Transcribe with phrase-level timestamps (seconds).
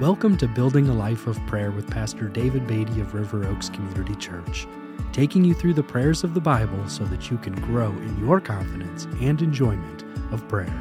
[0.00, 4.14] Welcome to Building a Life of Prayer with Pastor David Beatty of River Oaks Community
[4.14, 4.66] Church,
[5.12, 8.40] taking you through the prayers of the Bible so that you can grow in your
[8.40, 10.72] confidence and enjoyment of prayer.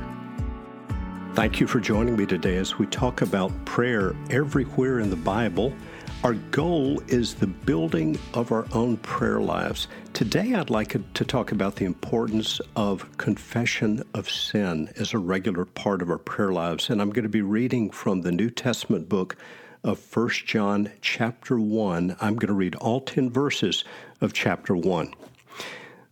[1.34, 5.74] Thank you for joining me today as we talk about prayer everywhere in the Bible.
[6.22, 9.88] Our goal is the building of our own prayer lives.
[10.12, 15.63] Today, I'd like to talk about the importance of confession of sin as a regular
[15.63, 16.90] part of our prayer lives.
[16.90, 19.38] And I'm going to be reading from the New Testament book
[19.86, 22.18] of 1 John, chapter 1.
[22.20, 23.86] I'm going to read all 10 verses
[24.20, 25.14] of chapter 1.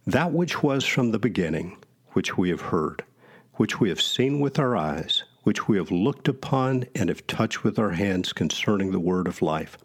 [0.06, 1.76] That which was from the beginning,
[2.14, 3.04] which we have heard,
[3.56, 7.66] which we have seen with our eyes, which we have looked upon and have touched
[7.66, 9.78] with our hands concerning the word of life.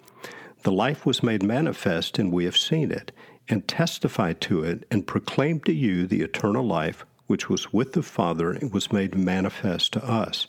[0.62, 3.10] The life was made manifest, and we have seen it,
[3.48, 8.02] and testified to it, and proclaimed to you the eternal life which was with the
[8.02, 10.46] Father and was made manifest to us.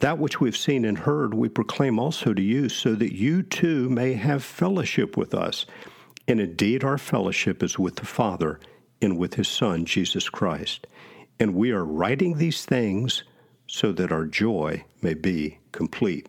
[0.00, 3.88] That which we've seen and heard, we proclaim also to you, so that you too
[3.88, 5.66] may have fellowship with us.
[6.28, 8.60] And indeed, our fellowship is with the Father
[9.00, 10.86] and with His Son, Jesus Christ.
[11.40, 13.24] And we are writing these things
[13.66, 16.28] so that our joy may be complete.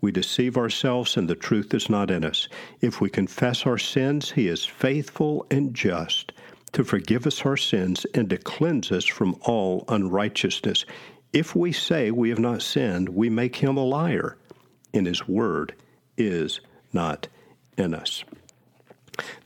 [0.00, 2.48] we deceive ourselves and the truth is not in us.
[2.80, 6.32] If we confess our sins, He is faithful and just
[6.72, 10.84] to forgive us our sins and to cleanse us from all unrighteousness.
[11.32, 14.36] If we say we have not sinned, we make Him a liar,
[14.94, 15.74] and His word
[16.16, 16.60] is
[16.92, 17.28] not
[17.76, 18.24] in us.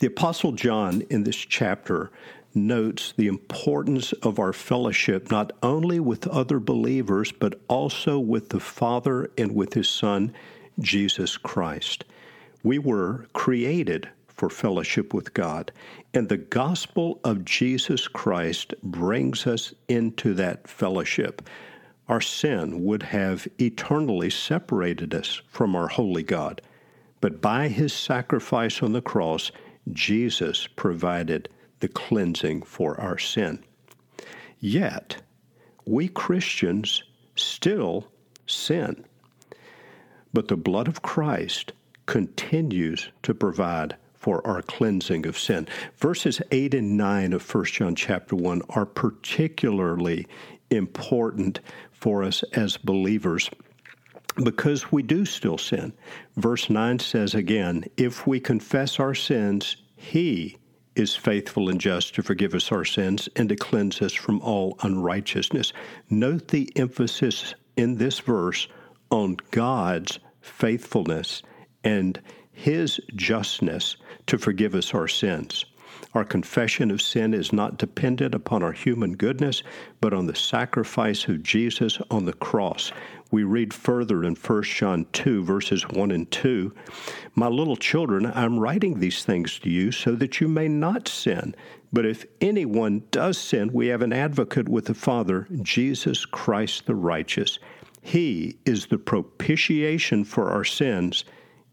[0.01, 2.11] The Apostle John in this chapter
[2.55, 8.61] notes the importance of our fellowship not only with other believers, but also with the
[8.61, 10.33] Father and with His Son,
[10.79, 12.05] Jesus Christ.
[12.63, 15.71] We were created for fellowship with God,
[16.15, 21.49] and the gospel of Jesus Christ brings us into that fellowship.
[22.09, 26.61] Our sin would have eternally separated us from our holy God,
[27.21, 29.53] but by His sacrifice on the cross,
[29.93, 31.49] Jesus provided
[31.83, 33.63] the cleansing for our sin.
[34.61, 35.17] Yet,
[35.85, 37.03] we Christians
[37.35, 38.07] still
[38.47, 39.05] sin.
[40.33, 41.73] But the blood of Christ
[42.07, 45.67] continues to provide for our cleansing of sin.
[45.97, 50.29] Verses 8 and 9 of 1 John chapter 1 are particularly
[50.71, 51.59] important
[51.91, 53.51] for us as believers
[54.45, 55.93] because we do still sin.
[56.37, 60.59] Verse 9 says again, if we confess our sins, he
[60.95, 64.77] is faithful and just to forgive us our sins and to cleanse us from all
[64.83, 65.73] unrighteousness.
[66.11, 68.69] Note the emphasis in this verse
[69.11, 71.43] on God's faithfulness
[71.85, 72.21] and
[72.53, 75.65] His justness to forgive us our sins.
[76.15, 79.63] Our confession of sin is not dependent upon our human goodness,
[80.01, 82.93] but on the sacrifice of Jesus on the cross.
[83.31, 86.75] We read further in 1 John 2, verses 1 and 2
[87.35, 91.55] My little children, I'm writing these things to you so that you may not sin.
[91.93, 96.95] But if anyone does sin, we have an advocate with the Father, Jesus Christ the
[96.95, 97.59] righteous.
[98.03, 101.25] He is the propitiation for our sins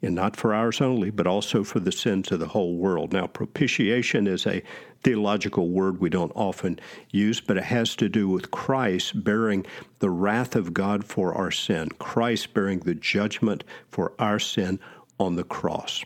[0.01, 3.13] and not for ours only, but also for the sins of the whole world.
[3.13, 4.63] Now, propitiation is a
[5.03, 6.79] theological word we don't often
[7.09, 9.65] use, but it has to do with Christ bearing
[9.99, 14.79] the wrath of God for our sin, Christ bearing the judgment for our sin
[15.19, 16.03] on the cross.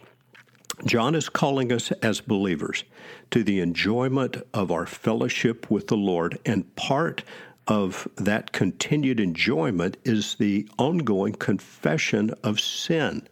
[0.86, 2.84] John is calling us as believers
[3.32, 7.24] to the enjoyment of our fellowship with the Lord, and part
[7.68, 13.28] of that continued enjoyment is the ongoing confession of sin.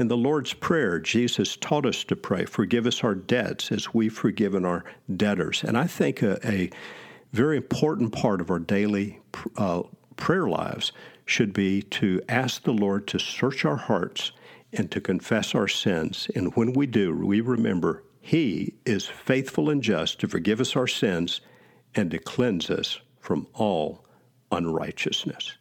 [0.00, 4.14] In the Lord's Prayer, Jesus taught us to pray, Forgive us our debts as we've
[4.14, 4.82] forgiven our
[5.14, 5.62] debtors.
[5.62, 6.70] And I think a, a
[7.34, 9.20] very important part of our daily
[9.58, 9.82] uh,
[10.16, 10.92] prayer lives
[11.26, 14.32] should be to ask the Lord to search our hearts
[14.72, 16.30] and to confess our sins.
[16.34, 20.88] And when we do, we remember He is faithful and just to forgive us our
[20.88, 21.42] sins
[21.94, 24.06] and to cleanse us from all
[24.50, 25.58] unrighteousness.